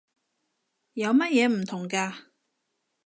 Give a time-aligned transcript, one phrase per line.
[0.93, 2.11] 有乜嘢唔同嘅？